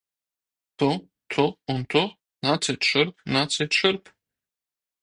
[0.83, 0.87] Tu,
[1.35, 1.45] tu
[1.75, 2.03] un tu,
[2.49, 4.13] nāciet šurp, nāciet šurp!